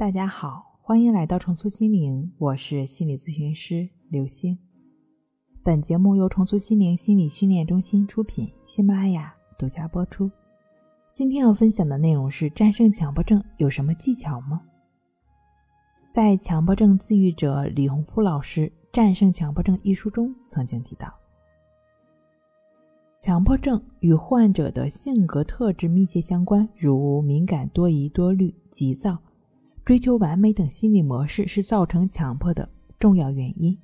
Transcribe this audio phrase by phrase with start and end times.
[0.00, 4.58] 大家好，欢迎来到重塑心灵，我是心理咨询师刘星。
[5.62, 10.30] 本节目由重塑心灵心理训练中心出品，喜马拉雅独家播出。
[11.12, 14.62] 今天要分享的内容是：战胜强迫症有什么技巧吗？
[16.08, 21.12] 在《强迫症自愈者李洪夫老师《战胜强迫症》一书中曾经提到，
[23.20, 29.18] 强迫症与患者的性格特质密切相关，如敏感、多疑、多虑、急躁。
[29.90, 33.76] 追求完美等心理模式是造成强迫的重要原因。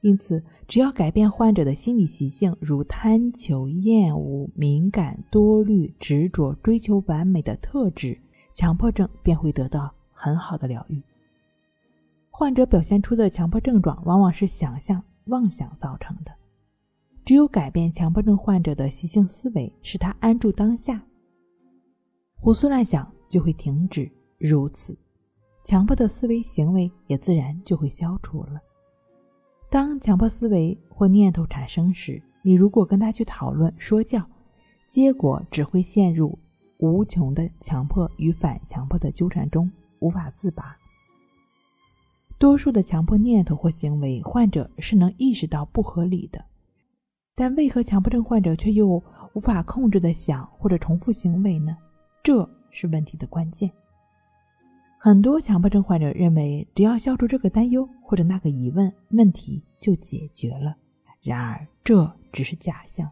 [0.00, 8.16] 因此，只要改变患者的心理习性，如贪求、厌恶、敏感、多虑、执着、追求完美的特质，
[8.54, 11.02] 强迫症便会得到很好的疗愈。
[12.30, 16.32] 患者表现出的强迫症状往往是想象、妄想造成的。
[17.24, 21.02] 只有改变强迫症患者的习性思维，使他安住当下，
[22.36, 24.08] 胡思乱想就会停止。
[24.42, 24.98] 如此，
[25.62, 28.60] 强迫的思维行为也自然就会消除了。
[29.70, 34.20] 当强迫思维或念头产生时，你如果跟他去讨论说教，
[34.88, 36.36] 结果只会陷入
[36.78, 39.70] 无穷的强迫与反强迫的纠缠中，
[40.00, 40.76] 无法自拔。
[42.36, 46.44] 多数的强迫念头或行为，患者是能意识到不合理的，
[47.36, 49.00] 但为何强迫症患者却又
[49.34, 51.76] 无法控制的想或者重复行为呢？
[52.24, 53.70] 这是问题的关键。
[55.04, 60.76] 很多强迫症患者认为，只要消除这个担忧或者那个疑问，问题就解决了。
[61.20, 63.10] 然而，这只是假象。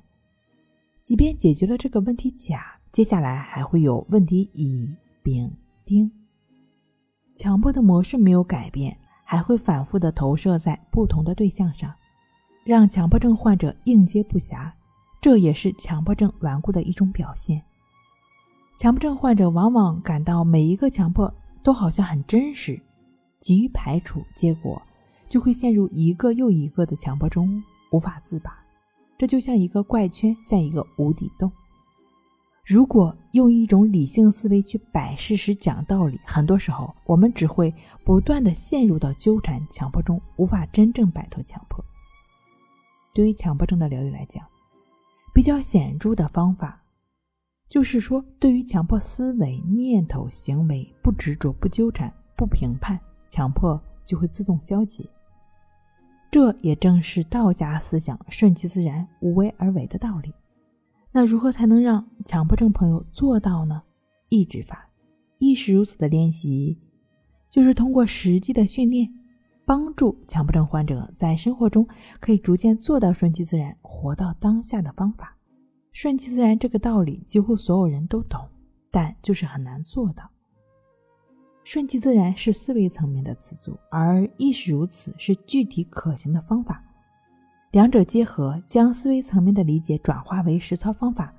[1.02, 4.88] 即便解决了这个问题甲，接下来还会有问题乙、
[5.24, 5.52] 丙、
[5.84, 6.08] 丁。
[7.34, 11.92] 强迫的模式没有改变，还会反复的投射在不同的对象上，
[12.62, 14.70] 让强迫症患者应接不暇。
[15.20, 17.60] 这也是强迫症顽固的一种表现。
[18.78, 21.34] 强迫症患者往往感到每一个强迫。
[21.62, 22.80] 都好像很真实，
[23.38, 24.80] 急于排除，结果
[25.28, 28.58] 就会陷入一个又一个的强迫中，无法自拔。
[29.18, 31.50] 这就像一个怪圈，像一个无底洞。
[32.64, 37.74] 如果用一种理性思维去摆事实、讲道理，很多时候我们只会
[38.04, 41.84] 不断的陷入到纠缠强迫中，无法真正摆脱强迫。
[43.12, 44.42] 对于强迫症的疗愈来讲，
[45.34, 46.79] 比较显著的方法。
[47.70, 52.98] 就是说，对于强迫思维、念头、行为，不执着、不纠缠、不评判，
[53.28, 55.08] 强迫就会自动消解。
[56.32, 60.34] 这也正是道家思想“顺其自然，无为而为”的道理。
[61.12, 63.80] 那如何才能让强迫症朋友做到呢？
[64.30, 64.88] 意志法，
[65.38, 66.76] 亦是如此的练习，
[67.48, 69.12] 就是通过实际的训练，
[69.64, 71.86] 帮助强迫症患者在生活中
[72.18, 75.36] 可以逐渐做到顺其自然、活到当下的方法。
[75.92, 78.40] 顺其自然这个道理几乎所有人都懂，
[78.90, 80.28] 但就是很难做到。
[81.64, 86.82] 顺其自然是思维层面的自足，而亦是如此是具体可行的方法。
[87.72, 91.32] 两者结合，将思维层面的理解转化为实操方法，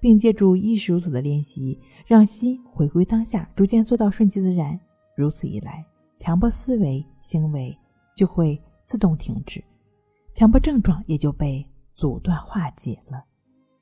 [0.00, 4.78] 并借助亦是如此的练习，让心回归当下，逐渐做到顺其自然。
[5.16, 5.84] 如此一来，
[6.16, 7.74] 强迫思维行为
[8.14, 9.62] 就会自动停止，
[10.34, 13.24] 强迫症状也就被阻断化解了。